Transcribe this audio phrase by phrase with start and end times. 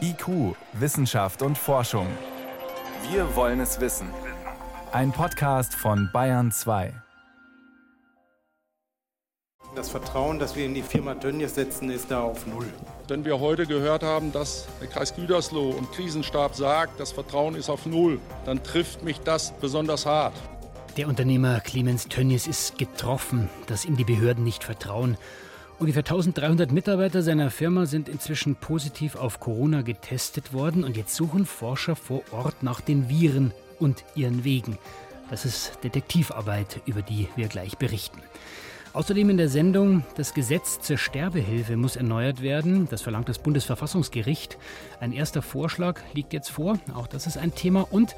[0.00, 2.06] IQ, Wissenschaft und Forschung.
[3.10, 4.08] Wir wollen es wissen.
[4.92, 6.92] Ein Podcast von Bayern 2.
[9.76, 12.66] Das Vertrauen, das wir in die Firma Tönnies setzen, ist da auf Null.
[13.06, 17.70] Wenn wir heute gehört haben, dass der Kreis Gütersloh und Krisenstab sagt, das Vertrauen ist
[17.70, 20.34] auf Null, dann trifft mich das besonders hart.
[20.96, 25.16] Der Unternehmer Clemens Tönnies ist getroffen, dass ihm die Behörden nicht vertrauen.
[25.80, 31.46] Ungefähr 1300 Mitarbeiter seiner Firma sind inzwischen positiv auf Corona getestet worden und jetzt suchen
[31.46, 34.76] Forscher vor Ort nach den Viren und ihren Wegen.
[35.30, 38.20] Das ist Detektivarbeit, über die wir gleich berichten.
[38.92, 42.86] Außerdem in der Sendung, das Gesetz zur Sterbehilfe muss erneuert werden.
[42.90, 44.58] Das verlangt das Bundesverfassungsgericht.
[45.00, 46.78] Ein erster Vorschlag liegt jetzt vor.
[46.92, 47.86] Auch das ist ein Thema.
[47.90, 48.14] Und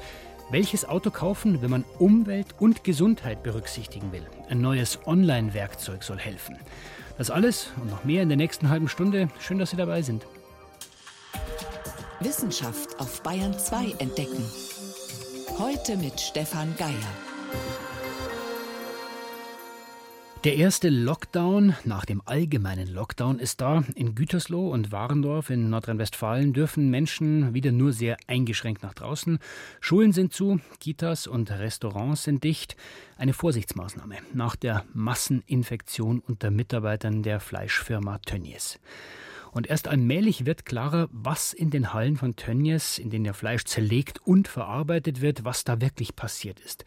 [0.51, 4.27] welches Auto kaufen, wenn man Umwelt und Gesundheit berücksichtigen will?
[4.49, 6.57] Ein neues Online-Werkzeug soll helfen.
[7.17, 9.29] Das alles und noch mehr in der nächsten halben Stunde.
[9.39, 10.25] Schön, dass Sie dabei sind.
[12.19, 14.43] Wissenschaft auf Bayern 2 entdecken.
[15.59, 16.89] Heute mit Stefan Geier.
[20.43, 23.85] Der erste Lockdown nach dem allgemeinen Lockdown ist da.
[23.95, 29.39] In Gütersloh und Warendorf in Nordrhein-Westfalen dürfen Menschen wieder nur sehr eingeschränkt nach draußen.
[29.79, 32.75] Schulen sind zu, Kitas und Restaurants sind dicht.
[33.15, 38.81] Eine Vorsichtsmaßnahme nach der Masseninfektion unter Mitarbeitern der Fleischfirma Tönnies.
[39.53, 43.63] Und erst allmählich wird klarer, was in den Hallen von Tönnies, in denen der Fleisch
[43.63, 46.83] zerlegt und verarbeitet wird, was da wirklich passiert ist.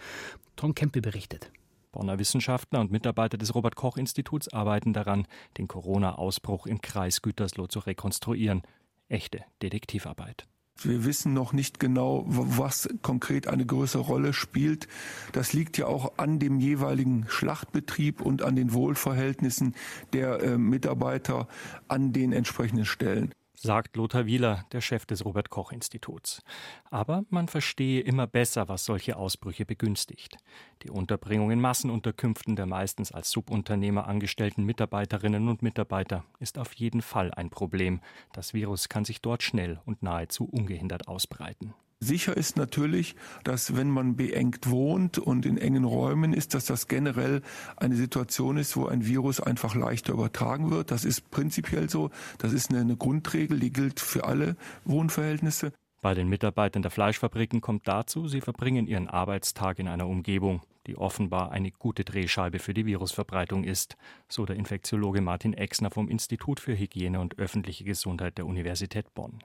[0.57, 1.51] Tom Kempe berichtet.
[1.97, 7.69] Bonner Wissenschaftler und Mitarbeiter des Robert Koch Instituts arbeiten daran, den Corona-Ausbruch im Kreis Gütersloh
[7.69, 8.61] zu rekonstruieren.
[9.09, 10.47] Echte Detektivarbeit.
[10.83, 14.89] Wir wissen noch nicht genau, was konkret eine größere Rolle spielt.
[15.33, 19.75] Das liegt ja auch an dem jeweiligen Schlachtbetrieb und an den Wohlverhältnissen
[20.13, 21.49] der äh, Mitarbeiter
[21.89, 26.43] an den entsprechenden Stellen sagt Lothar Wieler, der Chef des Robert Koch Instituts.
[26.91, 30.37] Aber man verstehe immer besser, was solche Ausbrüche begünstigt.
[30.83, 37.03] Die Unterbringung in Massenunterkünften der meistens als Subunternehmer angestellten Mitarbeiterinnen und Mitarbeiter ist auf jeden
[37.03, 38.00] Fall ein Problem.
[38.33, 41.75] Das Virus kann sich dort schnell und nahezu ungehindert ausbreiten.
[42.06, 46.89] Sicher ist natürlich, dass wenn man beengt wohnt und in engen Räumen ist, dass das
[46.89, 47.43] generell
[47.77, 50.91] eine Situation ist, wo ein Virus einfach leichter übertragen wird.
[50.91, 52.11] Das ist prinzipiell so.
[52.39, 55.72] Das ist eine, Grundregel, die gilt für alle Wohnverhältnisse.
[56.00, 60.97] Bei den Mitarbeitern der Fleischfabriken kommt dazu, sie verbringen ihren Arbeitstag in einer Umgebung, die
[60.97, 63.97] offenbar eine gute Drehscheibe für die Virusverbreitung ist,
[64.29, 69.43] so der Infektiologe Martin Exner vom Institut für Hygiene und öffentliche Gesundheit der Universität Bonn.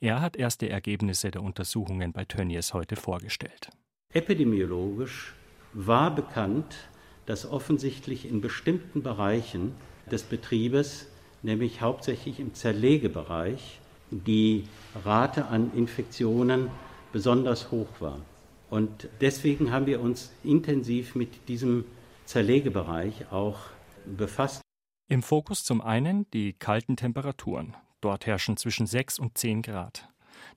[0.00, 3.70] Er hat erste Ergebnisse der Untersuchungen bei Tönnies heute vorgestellt.
[4.12, 5.34] Epidemiologisch
[5.74, 6.88] war bekannt,
[7.26, 9.74] dass offensichtlich in bestimmten Bereichen
[10.10, 11.06] des Betriebes,
[11.42, 14.64] nämlich hauptsächlich im Zerlegebereich, die
[15.04, 16.70] Rate an Infektionen
[17.12, 18.20] besonders hoch war.
[18.70, 21.84] Und deswegen haben wir uns intensiv mit diesem
[22.26, 23.58] Zerlegebereich auch
[24.04, 24.60] befasst.
[25.08, 27.74] Im Fokus zum einen die kalten Temperaturen.
[28.00, 30.08] Dort herrschen zwischen 6 und 10 Grad.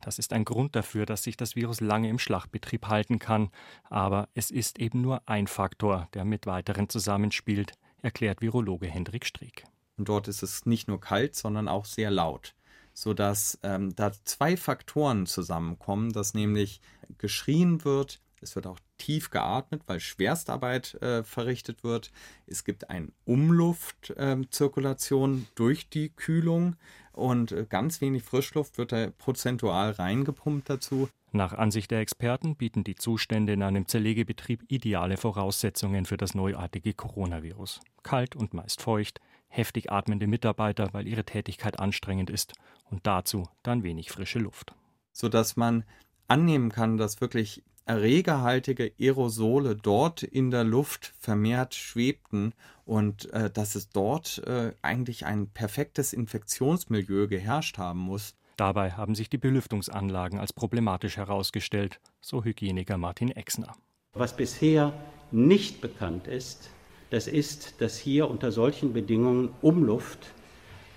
[0.02, 3.50] Das ist ein Grund dafür, dass sich das Virus lange im Schlachtbetrieb halten kann.
[3.90, 9.64] Aber es ist eben nur ein Faktor, der mit weiteren zusammenspielt, erklärt Virologe Hendrik Strick.
[9.98, 12.54] Und dort ist es nicht nur kalt, sondern auch sehr laut
[12.94, 16.82] sodass ähm, da zwei Faktoren zusammenkommen, dass nämlich
[17.18, 22.12] geschrien wird, es wird auch tief geatmet, weil Schwerstarbeit äh, verrichtet wird.
[22.48, 26.76] Es gibt eine Umluftzirkulation äh, durch die Kühlung
[27.14, 31.10] und äh, ganz wenig Frischluft wird da prozentual reingepumpt dazu.
[31.32, 36.94] Nach Ansicht der Experten bieten die Zustände in einem Zerlegebetrieb ideale Voraussetzungen für das neuartige
[36.94, 37.80] Coronavirus.
[38.04, 42.54] Kalt und meist feucht, heftig atmende Mitarbeiter, weil ihre Tätigkeit anstrengend ist
[42.90, 44.76] und dazu dann wenig frische Luft.
[45.14, 45.86] Sodass man
[46.32, 52.54] annehmen kann, dass wirklich erregerhaltige Aerosole dort in der Luft vermehrt schwebten
[52.86, 58.36] und äh, dass es dort äh, eigentlich ein perfektes Infektionsmilieu geherrscht haben muss.
[58.56, 63.76] Dabei haben sich die Belüftungsanlagen als problematisch herausgestellt, so Hygieniker Martin Exner.
[64.14, 64.94] Was bisher
[65.32, 66.70] nicht bekannt ist,
[67.10, 70.32] das ist, dass hier unter solchen Bedingungen Umluft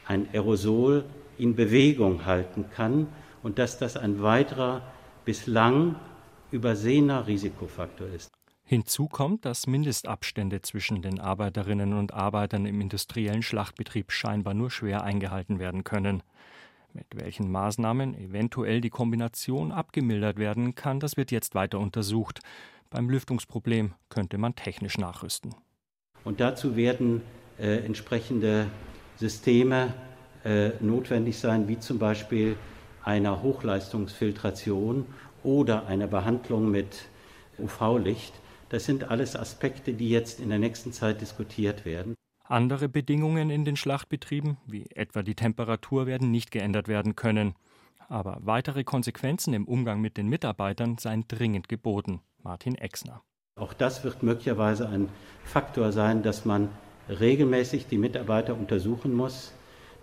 [0.07, 1.05] ein Aerosol
[1.39, 3.09] in Bewegung halten kann
[3.43, 4.94] und dass das ein weiterer
[5.25, 5.97] bislang
[6.51, 8.31] übersehener Risikofaktor ist.
[8.67, 15.03] Hinzu kommt, dass Mindestabstände zwischen den Arbeiterinnen und Arbeitern im industriellen Schlachtbetrieb scheinbar nur schwer
[15.03, 16.23] eingehalten werden können.
[16.95, 22.41] Mit welchen Maßnahmen eventuell die Kombination abgemildert werden kann, das wird jetzt weiter untersucht.
[22.89, 25.55] Beim Lüftungsproblem könnte man technisch nachrüsten.
[26.23, 27.21] Und dazu werden
[27.59, 28.69] äh, entsprechende
[29.17, 29.93] Systeme
[30.45, 32.57] äh, notwendig sein, wie zum Beispiel
[33.05, 35.07] einer Hochleistungsfiltration
[35.43, 37.07] oder einer Behandlung mit
[37.59, 38.33] UV-Licht.
[38.71, 42.15] Das sind alles Aspekte, die jetzt in der nächsten Zeit diskutiert werden.
[42.47, 47.55] Andere Bedingungen in den Schlachtbetrieben, wie etwa die Temperatur, werden nicht geändert werden können.
[48.09, 52.21] Aber weitere Konsequenzen im Umgang mit den Mitarbeitern seien dringend geboten.
[52.43, 53.23] Martin Exner.
[53.59, 55.09] Auch das wird möglicherweise ein
[55.45, 56.69] Faktor sein, dass man
[57.09, 59.53] regelmäßig die Mitarbeiter untersuchen muss,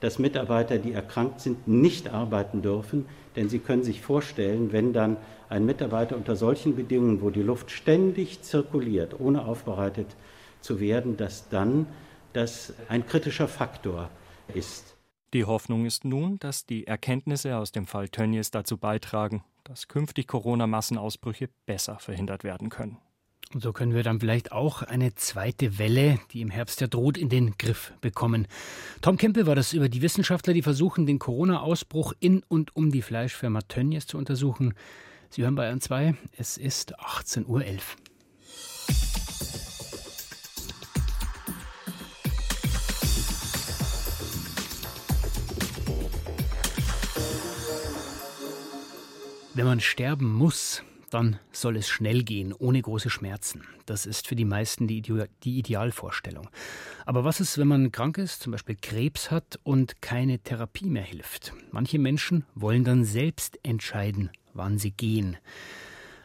[0.02, 3.06] dass Mitarbeiter, die erkrankt sind, nicht arbeiten dürfen.
[3.36, 5.16] Denn Sie können sich vorstellen, wenn dann
[5.48, 10.08] ein Mitarbeiter unter solchen Bedingungen, wo die Luft ständig zirkuliert, ohne aufbereitet
[10.60, 11.88] zu werden, dass dann
[12.34, 14.10] das ein kritischer Faktor
[14.54, 14.96] ist.
[15.34, 20.28] Die Hoffnung ist nun, dass die Erkenntnisse aus dem Fall Tönnies dazu beitragen, dass künftig
[20.28, 22.98] Corona-Massenausbrüche besser verhindert werden können.
[23.54, 27.18] Und so können wir dann vielleicht auch eine zweite Welle, die im Herbst ja droht,
[27.18, 28.48] in den Griff bekommen.
[29.02, 33.02] Tom Kempe war das über die Wissenschaftler, die versuchen, den Corona-Ausbruch in und um die
[33.02, 34.74] Fleischfirma Tönnies zu untersuchen.
[35.30, 37.62] Sie hören Bayern 2, es ist 18.11 Uhr.
[49.54, 50.82] Wenn man sterben muss,
[51.14, 53.64] dann soll es schnell gehen, ohne große Schmerzen.
[53.86, 56.50] Das ist für die meisten die, die, Idealvorstellung.
[57.06, 61.04] Aber was ist, wenn man krank ist, zum Beispiel Krebs hat und keine Therapie mehr
[61.04, 61.54] hilft?
[61.72, 65.38] Manche Menschen wollen dann selbst entscheiden, wann sie gehen.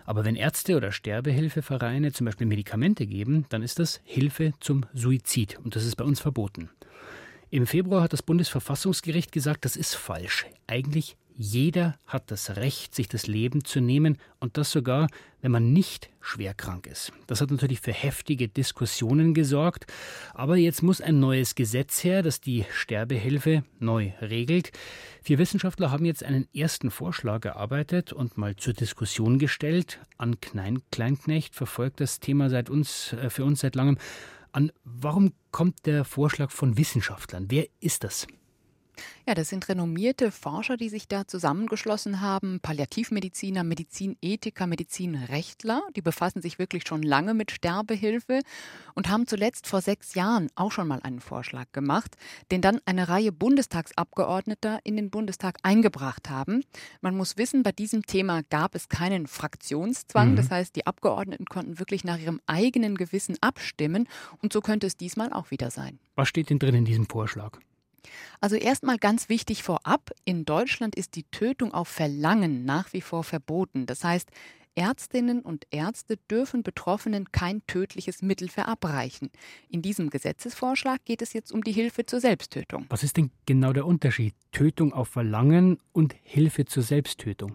[0.04, 5.58] Aber wenn Ärzte oder Sterbehilfevereine zum Beispiel Medikamente geben, dann ist das Hilfe zum Suizid
[5.64, 6.70] und das ist bei uns verboten.
[7.50, 10.46] Im Februar hat das Bundesverfassungsgericht gesagt, das ist falsch.
[10.66, 15.08] Eigentlich jeder hat das Recht, sich das Leben zu nehmen und das sogar,
[15.42, 17.12] wenn man nicht schwer krank ist.
[17.26, 19.86] Das hat natürlich für heftige Diskussionen gesorgt,
[20.32, 24.72] aber jetzt muss ein neues Gesetz her, das die Sterbehilfe neu regelt.
[25.22, 30.00] Vier Wissenschaftler haben jetzt einen ersten Vorschlag erarbeitet und mal zur Diskussion gestellt.
[30.16, 33.98] An Klein Kleinknecht verfolgt das Thema seit uns, äh, für uns seit langem.
[34.52, 37.46] An warum kommt der Vorschlag von Wissenschaftlern?
[37.50, 38.26] Wer ist das?
[39.26, 42.60] Ja, das sind renommierte Forscher, die sich da zusammengeschlossen haben.
[42.60, 45.82] Palliativmediziner, Medizinethiker, Medizinrechtler.
[45.96, 48.40] Die befassen sich wirklich schon lange mit Sterbehilfe
[48.94, 52.16] und haben zuletzt vor sechs Jahren auch schon mal einen Vorschlag gemacht,
[52.50, 56.62] den dann eine Reihe Bundestagsabgeordneter in den Bundestag eingebracht haben.
[57.00, 60.32] Man muss wissen, bei diesem Thema gab es keinen Fraktionszwang.
[60.32, 60.36] Mhm.
[60.36, 64.08] Das heißt, die Abgeordneten konnten wirklich nach ihrem eigenen Gewissen abstimmen.
[64.42, 65.98] Und so könnte es diesmal auch wieder sein.
[66.14, 67.58] Was steht denn drin in diesem Vorschlag?
[68.40, 73.24] Also erstmal ganz wichtig vorab, in Deutschland ist die Tötung auf Verlangen nach wie vor
[73.24, 73.86] verboten.
[73.86, 74.30] Das heißt,
[74.76, 79.30] Ärztinnen und Ärzte dürfen Betroffenen kein tödliches Mittel verabreichen.
[79.70, 82.84] In diesem Gesetzesvorschlag geht es jetzt um die Hilfe zur Selbsttötung.
[82.90, 84.34] Was ist denn genau der Unterschied?
[84.52, 87.54] Tötung auf Verlangen und Hilfe zur Selbsttötung?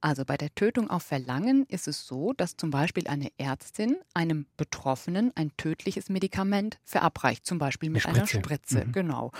[0.00, 4.46] Also bei der Tötung auf Verlangen ist es so, dass zum Beispiel eine Ärztin einem
[4.56, 8.18] Betroffenen ein tödliches Medikament verabreicht, zum Beispiel mit Spritze.
[8.18, 8.84] einer Spritze.
[8.86, 8.92] Mhm.
[8.92, 9.32] Genau.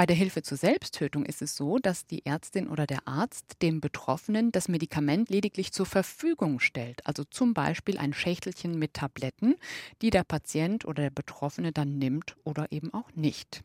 [0.00, 3.82] Bei der Hilfe zur Selbsttötung ist es so, dass die Ärztin oder der Arzt dem
[3.82, 7.06] Betroffenen das Medikament lediglich zur Verfügung stellt.
[7.06, 9.56] Also zum Beispiel ein Schächtelchen mit Tabletten,
[10.00, 13.62] die der Patient oder der Betroffene dann nimmt oder eben auch nicht.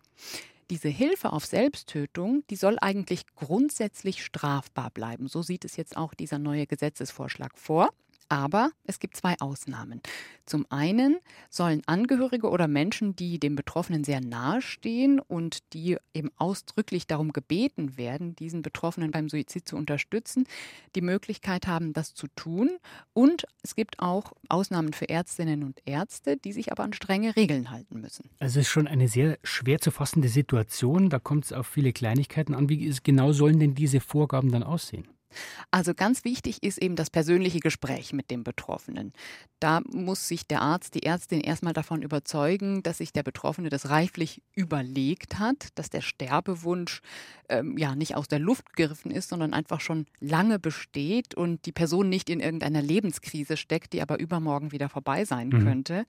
[0.70, 5.30] Diese Hilfe auf Selbsttötung, die soll eigentlich grundsätzlich strafbar bleiben.
[5.30, 7.94] So sieht es jetzt auch dieser neue Gesetzesvorschlag vor.
[8.30, 10.02] Aber es gibt zwei Ausnahmen.
[10.46, 11.18] Zum einen
[11.50, 17.34] sollen Angehörige oder Menschen, die dem Betroffenen sehr nahe stehen und die eben ausdrücklich darum
[17.34, 20.46] gebeten werden, diesen Betroffenen beim Suizid zu unterstützen,
[20.96, 22.78] die Möglichkeit haben, das zu tun.
[23.14, 27.72] Und es gibt auch Ausnahmen für Ärztinnen und Ärzte, die sich aber an strenge Regeln
[27.72, 28.30] halten müssen.
[28.40, 31.10] Also es ist schon eine sehr schwer zu fassende Situation.
[31.10, 32.70] Da kommt es auf viele Kleinigkeiten an.
[32.70, 35.08] Wie genau sollen denn diese Vorgaben dann aussehen?
[35.72, 39.14] Also ganz wichtig ist eben das persönliche Gespräch mit dem Betroffenen.
[39.60, 43.90] Da muss sich der Arzt, die Ärztin erstmal davon überzeugen, dass sich der Betroffene das
[43.90, 47.02] reiflich überlegt hat, dass der Sterbewunsch
[47.50, 51.72] ähm, ja nicht aus der Luft gegriffen ist, sondern einfach schon lange besteht und die
[51.72, 55.64] Person nicht in irgendeiner Lebenskrise steckt, die aber übermorgen wieder vorbei sein mhm.
[55.64, 56.06] könnte.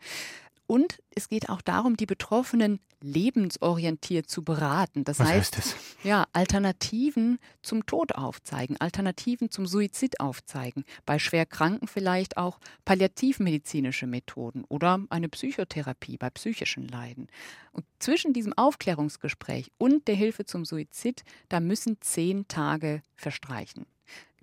[0.66, 5.04] Und es geht auch darum, die Betroffenen lebensorientiert zu beraten.
[5.04, 10.84] Das Was heißt, heißt ja, Alternativen zum Tod aufzeigen, Alternativen zum Suizid aufzeigen.
[11.04, 17.28] Bei Schwerkranken vielleicht auch palliativmedizinische Methoden oder eine Psychotherapie bei psychischen Leiden.
[17.72, 23.86] Und zwischen diesem Aufklärungsgespräch und der Hilfe zum Suizid, da müssen zehn Tage verstreichen.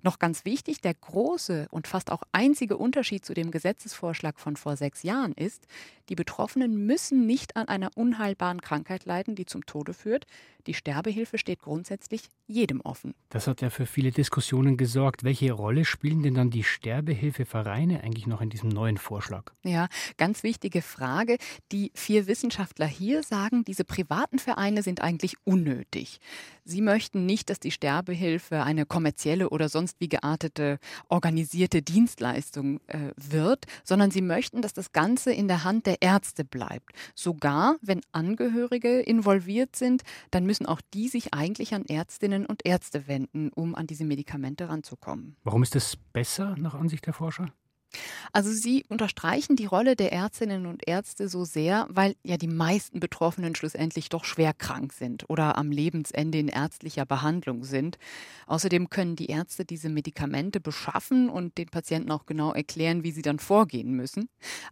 [0.04, 4.76] Noch ganz wichtig, der große und fast auch einzige Unterschied zu dem Gesetzesvorschlag von vor
[4.76, 5.66] sechs Jahren ist,
[6.10, 10.26] die Betroffenen müssen nicht an einer unheilbaren Krankheit leiden, die zum Tode führt.
[10.66, 13.14] Die Sterbehilfe steht grundsätzlich jedem offen.
[13.30, 15.24] Das hat ja für viele Diskussionen gesorgt.
[15.24, 19.52] Welche Rolle spielen denn dann die Sterbehilfevereine eigentlich noch in diesem neuen Vorschlag?
[19.64, 21.38] Ja, ganz wichtige Frage.
[21.72, 26.20] Die vier Wissenschaftler hier sagen, diese privaten Vereine sind eigentlich unnötig.
[26.64, 33.12] Sie möchten nicht, dass die Sterbehilfe eine kommerzielle oder sonst wie geartete organisierte Dienstleistung äh,
[33.16, 36.92] wird, sondern sie möchten, dass das Ganze in der Hand der Ärzte bleibt.
[37.14, 43.06] Sogar wenn Angehörige involviert sind, dann müssen auch die sich eigentlich an Ärztinnen und Ärzte
[43.06, 45.36] wenden, um an diese Medikamente ranzukommen.
[45.44, 47.52] Warum ist das besser nach Ansicht der Forscher?
[48.32, 53.00] Also Sie unterstreichen die Rolle der Ärztinnen und Ärzte so sehr, weil ja die meisten
[53.00, 57.98] Betroffenen schlussendlich doch schwer krank sind oder am Lebensende in ärztlicher Behandlung sind.
[58.46, 63.22] Außerdem können die Ärzte diese Medikamente beschaffen und den Patienten auch genau erklären, wie sie
[63.22, 64.28] dann vorgehen müssen.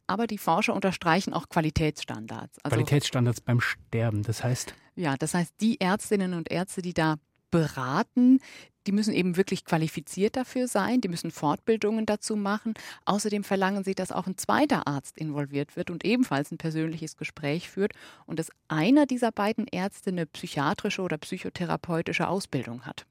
[0.07, 2.59] Aber die Forscher unterstreichen auch Qualitätsstandards.
[2.63, 4.75] Also, Qualitätsstandards beim Sterben, das heißt?
[4.95, 7.17] Ja, das heißt, die Ärztinnen und Ärzte, die da
[7.53, 8.41] beraten,
[8.89, 12.75] die müssen eben wirklich qualifiziert dafür sein, die müssen Fortbildungen dazu machen.
[13.05, 17.71] Außerdem verlangen sie, dass auch ein zweiter Arzt involviert wird und ebenfalls ein persönliches Gespräch
[17.71, 17.93] führt
[18.27, 23.07] und dass einer dieser beiden Ärzte eine psychiatrische oder psychotherapeutische Ausbildung hat.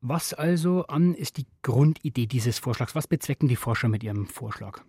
[0.00, 2.94] Was also an ist die Grundidee dieses Vorschlags?
[2.94, 4.80] Was bezwecken die Forscher mit ihrem Vorschlag?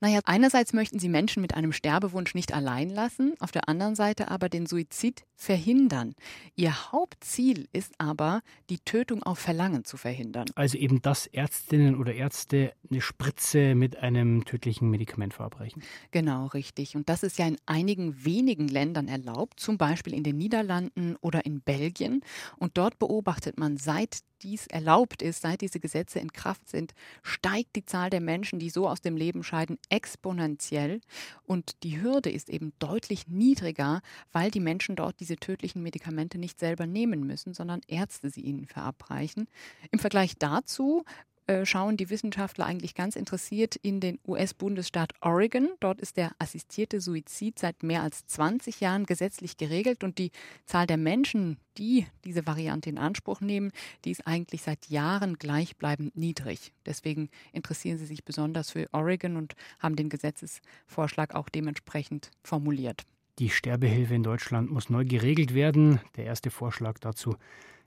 [0.00, 4.30] Naja, einerseits möchten sie Menschen mit einem Sterbewunsch nicht allein lassen, auf der anderen Seite
[4.30, 6.14] aber den Suizid verhindern.
[6.54, 10.46] Ihr Hauptziel ist aber, die Tötung auf Verlangen zu verhindern.
[10.54, 15.82] Also eben, dass Ärztinnen oder Ärzte eine Spritze mit einem tödlichen Medikament verabreichen.
[16.10, 16.94] Genau, richtig.
[16.94, 21.46] Und das ist ja in einigen wenigen Ländern erlaubt, zum Beispiel in den Niederlanden oder
[21.46, 22.20] in Belgien.
[22.58, 24.18] Und dort beobachtet man seit
[24.58, 28.70] dies erlaubt ist, seit diese Gesetze in Kraft sind, steigt die Zahl der Menschen, die
[28.70, 31.00] so aus dem Leben scheiden, exponentiell.
[31.44, 34.00] Und die Hürde ist eben deutlich niedriger,
[34.32, 38.66] weil die Menschen dort diese tödlichen Medikamente nicht selber nehmen müssen, sondern Ärzte sie ihnen
[38.66, 39.48] verabreichen.
[39.90, 41.04] Im Vergleich dazu
[41.48, 45.70] äh, schauen die Wissenschaftler eigentlich ganz interessiert in den US-Bundesstaat Oregon.
[45.80, 50.30] Dort ist der assistierte Suizid seit mehr als 20 Jahren gesetzlich geregelt und die
[50.66, 53.72] Zahl der Menschen, die diese Variante in Anspruch nehmen,
[54.04, 56.74] die ist eigentlich seit Jahren gleichbleibend niedrig.
[56.84, 63.04] Deswegen interessieren sie sich besonders für Oregon und haben den Gesetzesvorschlag auch dementsprechend formuliert.
[63.38, 66.00] Die Sterbehilfe in Deutschland muss neu geregelt werden.
[66.16, 67.36] Der erste Vorschlag dazu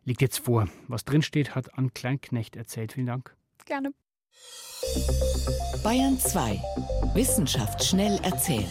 [0.04, 0.68] liegt jetzt vor.
[0.88, 2.94] Was drinsteht, hat Ann Kleinknecht erzählt.
[2.94, 3.36] Vielen Dank.
[3.66, 3.94] Gerne.
[5.84, 6.62] Bayern 2.
[7.14, 8.70] Wissenschaft schnell erzählt.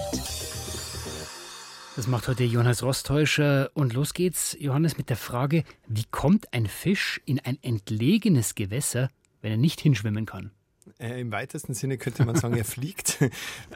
[1.96, 3.70] Das macht heute Johannes Rostäuscher.
[3.74, 9.10] Und los geht's, Johannes, mit der Frage, wie kommt ein Fisch in ein entlegenes Gewässer,
[9.42, 10.50] wenn er nicht hinschwimmen kann?
[10.98, 13.18] Äh, Im weitesten Sinne könnte man sagen, er fliegt.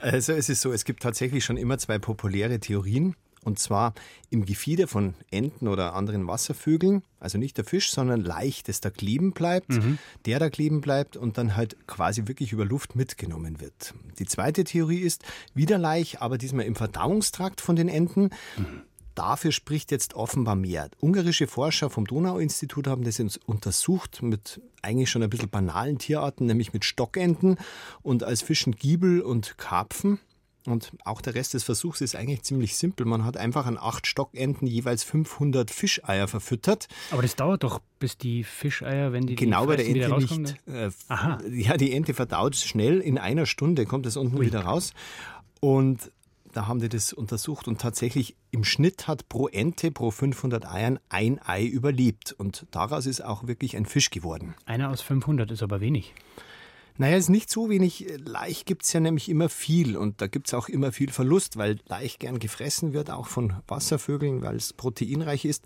[0.00, 3.14] Also es ist so, es gibt tatsächlich schon immer zwei populäre Theorien.
[3.44, 3.94] Und zwar
[4.30, 8.90] im Gefieder von Enten oder anderen Wasservögeln, also nicht der Fisch, sondern leicht, das da
[8.90, 9.98] kleben bleibt, mhm.
[10.26, 13.94] der da kleben bleibt und dann halt quasi wirklich über Luft mitgenommen wird.
[14.18, 15.22] Die zweite Theorie ist
[15.54, 18.30] wieder Laich, aber diesmal im Verdauungstrakt von den Enten.
[18.56, 18.82] Mhm.
[19.14, 20.90] Dafür spricht jetzt offenbar mehr.
[21.00, 26.72] Ungarische Forscher vom Donau-Institut haben das untersucht mit eigentlich schon ein bisschen banalen Tierarten, nämlich
[26.72, 27.58] mit Stockenten
[28.02, 30.18] und als Fischen Giebel und Karpfen.
[30.66, 33.04] Und auch der Rest des Versuchs ist eigentlich ziemlich simpel.
[33.04, 36.88] Man hat einfach an acht Stockenten jeweils 500 Fischeier verfüttert.
[37.10, 40.66] Aber das dauert doch, bis die Fischeier, wenn die genau die bei der Ente nicht.
[40.66, 41.38] Äh, Aha.
[41.50, 43.00] Ja, die Ente verdaut schnell.
[43.00, 44.46] In einer Stunde kommt es unten Ui.
[44.46, 44.94] wieder raus.
[45.60, 46.10] Und
[46.54, 50.98] da haben die das untersucht und tatsächlich im Schnitt hat pro Ente pro 500 Eiern
[51.08, 52.32] ein Ei überlebt.
[52.32, 54.54] Und daraus ist auch wirklich ein Fisch geworden.
[54.64, 56.14] Einer aus 500 ist aber wenig.
[56.96, 58.06] Naja, es ist nicht so wenig.
[58.24, 61.56] Laich gibt es ja nämlich immer viel und da gibt es auch immer viel Verlust,
[61.56, 65.64] weil Laich gern gefressen wird, auch von Wasservögeln, weil es proteinreich ist.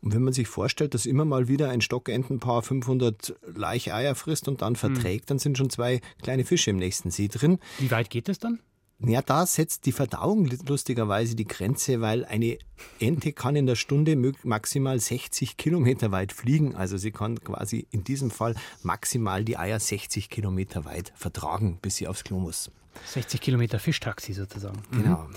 [0.00, 4.62] Und wenn man sich vorstellt, dass immer mal wieder ein Stockentenpaar 500 Laicheier frisst und
[4.62, 4.76] dann hm.
[4.76, 5.28] verträgt, mhm.
[5.28, 7.58] dann sind schon zwei kleine Fische im nächsten See drin.
[7.78, 8.60] Wie weit geht es dann?
[9.02, 12.58] Ja, da setzt die Verdauung lustigerweise die Grenze, weil eine
[12.98, 16.74] Ente kann in der Stunde maximal 60 Kilometer weit fliegen.
[16.74, 21.96] Also sie kann quasi in diesem Fall maximal die Eier 60 Kilometer weit vertragen, bis
[21.96, 22.70] sie aufs Klo muss.
[23.06, 24.82] 60 Kilometer Fischtaxi sozusagen.
[24.90, 25.28] Genau.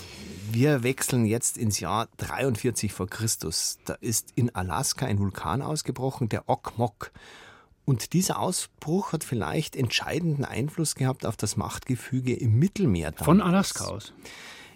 [0.52, 3.80] Wir wechseln jetzt ins Jahr 43 vor Christus.
[3.86, 7.12] Da ist in Alaska ein Vulkan ausgebrochen, der Okmok.
[7.86, 13.12] Und dieser Ausbruch hat vielleicht entscheidenden Einfluss gehabt auf das Machtgefüge im Mittelmeer.
[13.12, 13.26] Damals.
[13.26, 14.14] Von Alaska aus.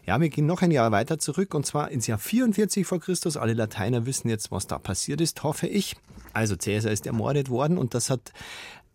[0.05, 3.35] Ja, wir gehen noch ein Jahr weiter zurück und zwar ins Jahr 44 vor Christus.
[3.35, 5.97] Alle Lateiner wissen jetzt, was da passiert ist, hoffe ich.
[6.31, 8.31] Also Caesar ist ermordet worden und das hat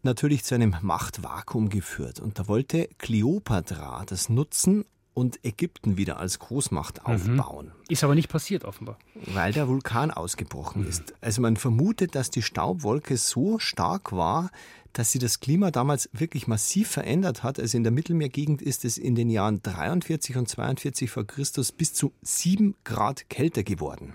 [0.03, 2.19] natürlich zu einem Machtvakuum geführt.
[2.19, 7.15] Und da wollte Kleopatra das nutzen, und Ägypten wieder als Großmacht mhm.
[7.15, 7.73] aufbauen.
[7.89, 8.99] Ist aber nicht passiert offenbar.
[9.27, 10.89] Weil der Vulkan ausgebrochen mhm.
[10.89, 11.15] ist.
[11.21, 14.51] Also man vermutet, dass die Staubwolke so stark war,
[14.93, 17.59] dass sie das Klima damals wirklich massiv verändert hat.
[17.59, 21.95] Also in der Mittelmeergegend ist es in den Jahren 43 und 42 vor Christus bis
[21.95, 24.15] zu sieben Grad kälter geworden.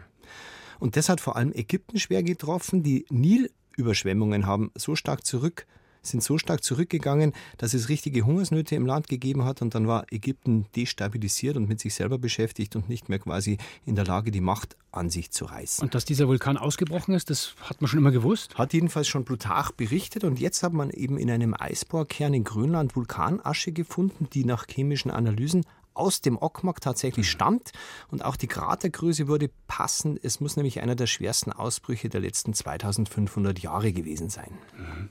[0.79, 2.83] Und das hat vor allem Ägypten schwer getroffen.
[2.83, 5.65] Die Nilüberschwemmungen haben so stark zurück
[6.09, 10.05] sind so stark zurückgegangen, dass es richtige Hungersnöte im Land gegeben hat und dann war
[10.11, 14.41] Ägypten destabilisiert und mit sich selber beschäftigt und nicht mehr quasi in der Lage, die
[14.41, 15.83] Macht an sich zu reißen.
[15.83, 18.55] Und dass dieser Vulkan ausgebrochen ist, das hat man schon immer gewusst?
[18.57, 22.95] Hat jedenfalls schon Plutarch berichtet und jetzt hat man eben in einem Eisbohrkern in Grönland
[22.95, 25.63] Vulkanasche gefunden, die nach chemischen Analysen
[25.97, 27.31] aus dem Okmak tatsächlich mhm.
[27.31, 27.71] stammt
[28.09, 30.19] und auch die Kratergröße wurde passend.
[30.23, 34.51] Es muss nämlich einer der schwersten Ausbrüche der letzten 2500 Jahre gewesen sein.
[34.77, 35.09] Mhm.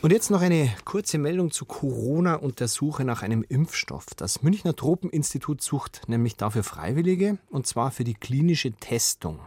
[0.00, 4.06] Und jetzt noch eine kurze Meldung zu Corona und der Suche nach einem Impfstoff.
[4.16, 9.40] Das Münchner Tropeninstitut sucht nämlich dafür Freiwillige, und zwar für die klinische Testung.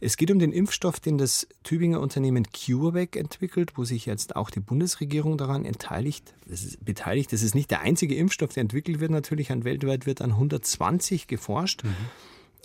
[0.00, 4.50] Es geht um den Impfstoff, den das Tübinger Unternehmen CureVac entwickelt, wo sich jetzt auch
[4.50, 7.32] die Bundesregierung daran enteiligt, das ist, beteiligt.
[7.32, 9.12] Das ist nicht der einzige Impfstoff, der entwickelt wird.
[9.12, 11.84] Natürlich, an weltweit wird an 120 geforscht.
[11.84, 11.94] Mhm.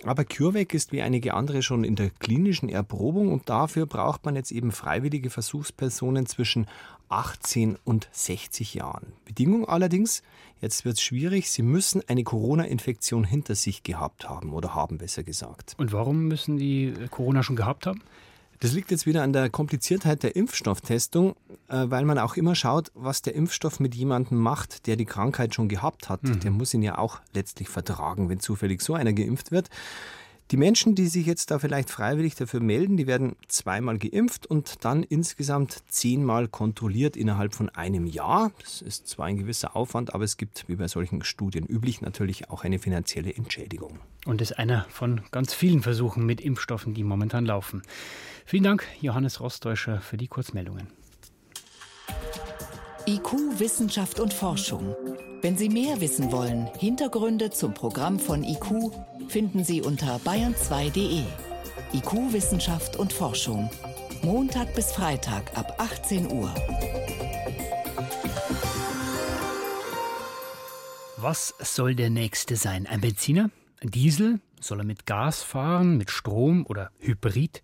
[0.04, 4.36] Aber CureVac ist wie einige andere schon in der klinischen Erprobung und dafür braucht man
[4.36, 6.68] jetzt eben freiwillige Versuchspersonen zwischen
[7.08, 9.12] 18 und 60 Jahren.
[9.24, 10.22] Bedingung allerdings,
[10.60, 15.24] jetzt wird es schwierig, sie müssen eine Corona-Infektion hinter sich gehabt haben oder haben besser
[15.24, 15.74] gesagt.
[15.78, 18.02] Und warum müssen die Corona schon gehabt haben?
[18.60, 21.36] Das liegt jetzt wieder an der Kompliziertheit der Impfstofftestung,
[21.68, 25.54] äh, weil man auch immer schaut, was der Impfstoff mit jemandem macht, der die Krankheit
[25.54, 26.22] schon gehabt hat.
[26.24, 26.40] Mhm.
[26.40, 29.68] Der muss ihn ja auch letztlich vertragen, wenn zufällig so einer geimpft wird.
[30.50, 34.82] Die Menschen, die sich jetzt da vielleicht freiwillig dafür melden, die werden zweimal geimpft und
[34.82, 38.50] dann insgesamt zehnmal kontrolliert innerhalb von einem Jahr.
[38.60, 42.48] Das ist zwar ein gewisser Aufwand, aber es gibt, wie bei solchen Studien üblich, natürlich
[42.48, 43.98] auch eine finanzielle Entschädigung.
[44.24, 47.82] Und ist einer von ganz vielen Versuchen mit Impfstoffen, die momentan laufen.
[48.46, 50.86] Vielen Dank, Johannes Rostäuscher, für die Kurzmeldungen.
[53.08, 54.94] IQ, Wissenschaft und Forschung.
[55.40, 58.92] Wenn Sie mehr wissen wollen, Hintergründe zum Programm von IQ
[59.28, 61.22] finden Sie unter bayern2.de.
[61.94, 63.70] IQ, Wissenschaft und Forschung.
[64.20, 66.54] Montag bis Freitag ab 18 Uhr.
[71.16, 72.86] Was soll der nächste sein?
[72.86, 73.48] Ein Benziner?
[73.80, 74.38] Ein Diesel?
[74.60, 77.62] Soll er mit Gas fahren, mit Strom oder Hybrid?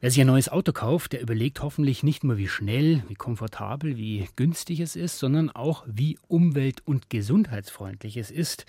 [0.00, 3.96] Wer sich ein neues Auto kauft, der überlegt hoffentlich nicht nur, wie schnell, wie komfortabel,
[3.96, 8.64] wie günstig es ist, sondern auch, wie umwelt- und gesundheitsfreundlich es ist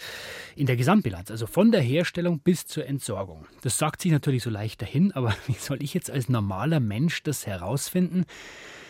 [0.56, 3.46] in der Gesamtbilanz, also von der Herstellung bis zur Entsorgung.
[3.62, 7.22] Das sagt sich natürlich so leicht dahin, aber wie soll ich jetzt als normaler Mensch
[7.22, 8.26] das herausfinden?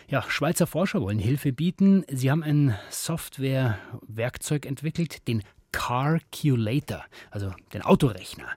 [0.08, 2.06] Ja, Schweizer Forscher wollen Hilfe bieten.
[2.10, 8.50] Sie haben ein Software-Werkzeug entwickelt, den Carculator, also den Autorechner.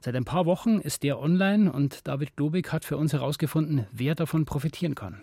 [0.00, 4.14] Seit ein paar Wochen ist der online und David Globig hat für uns herausgefunden, wer
[4.14, 5.22] davon profitieren kann.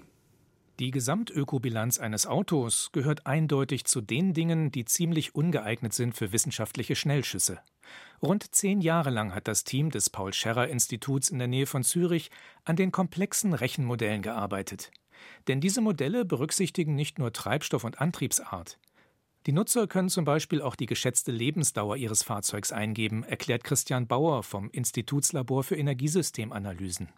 [0.80, 6.96] Die Gesamtökobilanz eines Autos gehört eindeutig zu den Dingen, die ziemlich ungeeignet sind für wissenschaftliche
[6.96, 7.60] Schnellschüsse.
[8.22, 12.32] Rund zehn Jahre lang hat das Team des Paul-Scherrer-Instituts in der Nähe von Zürich
[12.64, 14.92] an den komplexen Rechenmodellen gearbeitet.
[15.50, 18.80] Denn diese Modelle berücksichtigen nicht nur Treibstoff und Antriebsart.
[19.46, 24.44] Die Nutzer können zum Beispiel auch die geschätzte Lebensdauer ihres Fahrzeugs eingeben, erklärt Christian Bauer
[24.44, 27.10] vom Institutslabor für Energiesystemanalysen.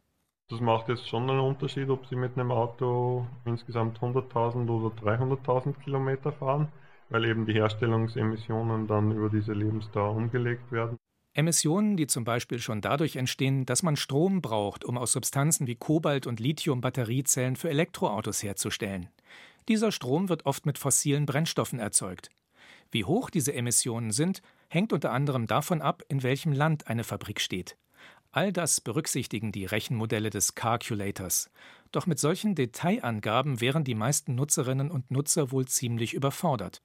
[0.49, 5.73] Das macht jetzt schon einen Unterschied, ob Sie mit einem Auto insgesamt 100.000 oder 300.000
[5.83, 6.67] Kilometer fahren,
[7.09, 10.97] weil eben die Herstellungsemissionen dann über diese Lebensdauer umgelegt werden.
[11.33, 15.75] Emissionen, die zum Beispiel schon dadurch entstehen, dass man Strom braucht, um aus Substanzen wie
[15.75, 19.07] Kobalt und Lithium Batteriezellen für Elektroautos herzustellen.
[19.67, 22.29] Dieser Strom wird oft mit fossilen Brennstoffen erzeugt.
[22.91, 27.39] Wie hoch diese Emissionen sind, hängt unter anderem davon ab, in welchem Land eine Fabrik
[27.39, 27.77] steht.
[28.31, 31.51] All das berücksichtigen die Rechenmodelle des Calculators.
[31.91, 36.81] Doch mit solchen Detailangaben wären die meisten Nutzerinnen und Nutzer wohl ziemlich überfordert.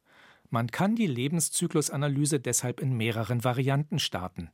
[0.50, 4.50] Man kann die Lebenszyklusanalyse deshalb in mehreren Varianten starten.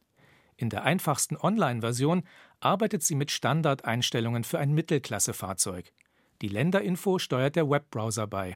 [0.56, 2.24] In der einfachsten Online-Version
[2.60, 5.92] arbeitet sie mit Standardeinstellungen für ein Mittelklassefahrzeug.
[6.42, 8.54] Die Länderinfo steuert der Webbrowser bei.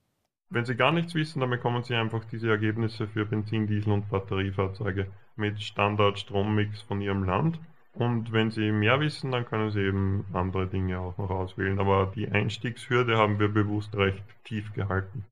[0.50, 4.10] Wenn Sie gar nichts wissen, dann bekommen Sie einfach diese Ergebnisse für Benzin, Diesel und
[4.10, 7.60] Batteriefahrzeuge mit Standard-Strommix von Ihrem Land.
[7.92, 11.78] Und wenn Sie mehr wissen, dann können Sie eben andere Dinge auch noch auswählen.
[11.78, 15.24] Aber die Einstiegshürde haben wir bewusst recht tief gehalten.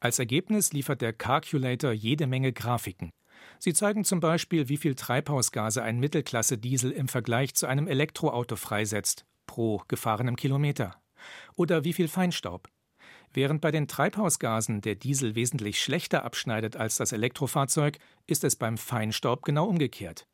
[0.00, 3.10] Als Ergebnis liefert der Calculator jede Menge Grafiken.
[3.58, 9.24] Sie zeigen zum Beispiel, wie viel Treibhausgase ein Mittelklasse-Diesel im Vergleich zu einem Elektroauto freisetzt,
[9.46, 11.01] pro gefahrenem Kilometer
[11.54, 12.68] oder wie viel Feinstaub.
[13.32, 18.76] Während bei den Treibhausgasen der Diesel wesentlich schlechter abschneidet als das Elektrofahrzeug, ist es beim
[18.76, 20.26] Feinstaub genau umgekehrt.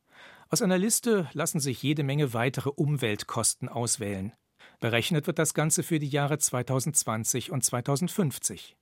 [0.51, 4.33] Aus einer Liste lassen sich jede Menge weitere Umweltkosten auswählen.
[4.81, 8.77] Berechnet wird das Ganze für die Jahre 2020 und 2050.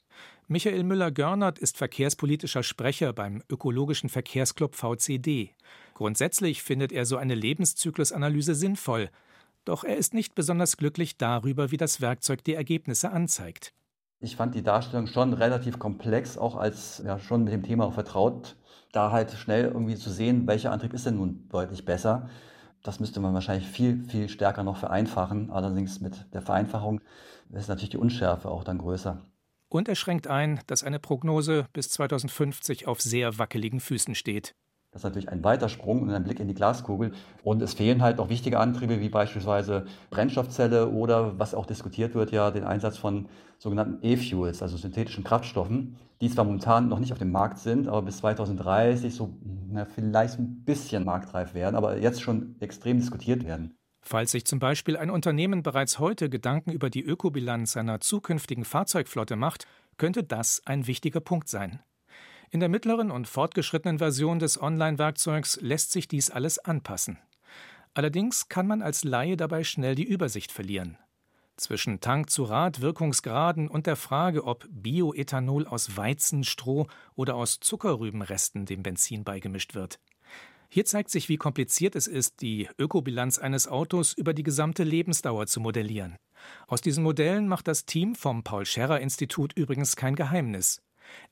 [0.48, 5.54] Michael Müller-Görnert ist verkehrspolitischer Sprecher beim Ökologischen Verkehrsclub VCD.
[5.94, 9.10] Grundsätzlich findet er so eine Lebenszyklusanalyse sinnvoll,
[9.66, 13.74] doch er ist nicht besonders glücklich darüber, wie das Werkzeug die Ergebnisse anzeigt.
[14.20, 18.56] Ich fand die Darstellung schon relativ komplex, auch als ja, schon mit dem Thema vertraut,
[18.92, 22.30] da halt schnell irgendwie zu sehen, welcher Antrieb ist denn nun deutlich besser.
[22.82, 25.50] Das müsste man wahrscheinlich viel, viel stärker noch vereinfachen.
[25.50, 27.00] Allerdings mit der Vereinfachung
[27.52, 29.20] ist natürlich die Unschärfe auch dann größer.
[29.68, 34.54] Und er schränkt ein, dass eine Prognose bis 2050 auf sehr wackeligen Füßen steht.
[34.96, 37.12] Das ist natürlich ein weiter Sprung und ein Blick in die Glaskugel.
[37.42, 42.32] Und es fehlen halt auch wichtige Antriebe, wie beispielsweise Brennstoffzelle oder, was auch diskutiert wird,
[42.32, 43.28] ja, den Einsatz von
[43.58, 48.00] sogenannten E-Fuels, also synthetischen Kraftstoffen, die zwar momentan noch nicht auf dem Markt sind, aber
[48.00, 49.36] bis 2030 so
[49.68, 53.76] na, vielleicht ein bisschen marktreif werden, aber jetzt schon extrem diskutiert werden.
[54.00, 59.36] Falls sich zum Beispiel ein Unternehmen bereits heute Gedanken über die Ökobilanz seiner zukünftigen Fahrzeugflotte
[59.36, 59.66] macht,
[59.98, 61.80] könnte das ein wichtiger Punkt sein.
[62.50, 67.18] In der mittleren und fortgeschrittenen Version des Online-Werkzeugs lässt sich dies alles anpassen.
[67.94, 70.98] Allerdings kann man als Laie dabei schnell die Übersicht verlieren.
[71.56, 77.60] Zwischen Tank zu Rad, Wirkungsgraden und der Frage, ob Bioethanol aus Weizen, Stroh oder aus
[77.60, 79.98] Zuckerrübenresten dem Benzin beigemischt wird.
[80.68, 85.46] Hier zeigt sich, wie kompliziert es ist, die Ökobilanz eines Autos über die gesamte Lebensdauer
[85.46, 86.16] zu modellieren.
[86.66, 90.82] Aus diesen Modellen macht das Team vom Paul-Scherrer-Institut übrigens kein Geheimnis.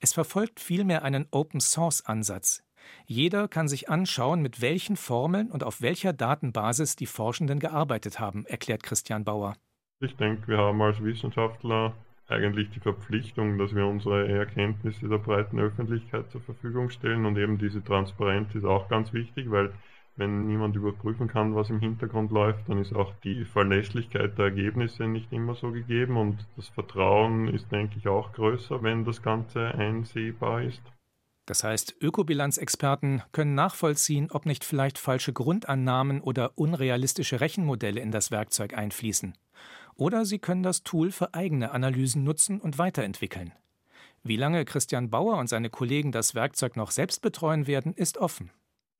[0.00, 2.62] Es verfolgt vielmehr einen Open-Source-Ansatz.
[3.06, 8.44] Jeder kann sich anschauen, mit welchen Formeln und auf welcher Datenbasis die Forschenden gearbeitet haben,
[8.46, 9.54] erklärt Christian Bauer.
[10.00, 11.94] Ich denke, wir haben als Wissenschaftler
[12.28, 17.58] eigentlich die Verpflichtung, dass wir unsere Erkenntnisse der breiten Öffentlichkeit zur Verfügung stellen und eben
[17.58, 19.72] diese Transparenz ist auch ganz wichtig, weil
[20.16, 25.09] wenn niemand überprüfen kann, was im Hintergrund läuft, dann ist auch die Verlässlichkeit der Ergebnisse
[25.09, 29.74] nicht immer so gegeben und das Vertrauen ist, denke ich, auch größer, wenn das Ganze
[29.74, 30.83] einsehbar ist.
[31.46, 38.31] Das heißt, Ökobilanzexperten können nachvollziehen, ob nicht vielleicht falsche Grundannahmen oder unrealistische Rechenmodelle in das
[38.31, 39.35] Werkzeug einfließen.
[39.96, 43.53] Oder sie können das Tool für eigene Analysen nutzen und weiterentwickeln.
[44.22, 48.50] Wie lange Christian Bauer und seine Kollegen das Werkzeug noch selbst betreuen werden, ist offen.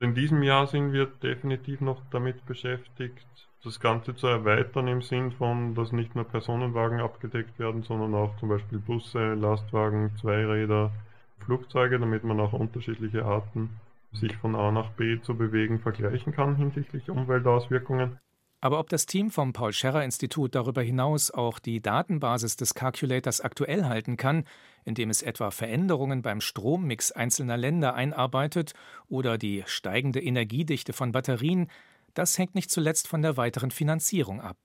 [0.04, 3.26] In diesem Jahr sind wir definitiv noch damit beschäftigt,
[3.64, 8.36] das Ganze zu erweitern im Sinn von, dass nicht nur Personenwagen abgedeckt werden, sondern auch
[8.36, 10.92] zum Beispiel Busse, Lastwagen, Zweiräder,
[11.38, 13.70] Flugzeuge, damit man auch unterschiedliche Arten,
[14.12, 18.18] sich von A nach B zu bewegen, vergleichen kann hinsichtlich Umweltauswirkungen.
[18.60, 24.18] Aber ob das Team vom Paul-Scherrer-Institut darüber hinaus auch die Datenbasis des Calculators aktuell halten
[24.18, 24.44] kann,
[24.84, 28.72] indem es etwa Veränderungen beim Strommix einzelner Länder einarbeitet
[29.08, 31.68] oder die steigende Energiedichte von Batterien,
[32.14, 34.56] das hängt nicht zuletzt von der weiteren Finanzierung ab.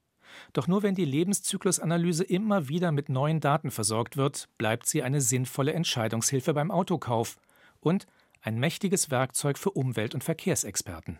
[0.53, 5.21] Doch nur wenn die Lebenszyklusanalyse immer wieder mit neuen Daten versorgt wird, bleibt sie eine
[5.21, 7.37] sinnvolle Entscheidungshilfe beim Autokauf
[7.79, 8.05] und
[8.41, 11.19] ein mächtiges Werkzeug für Umwelt- und Verkehrsexperten.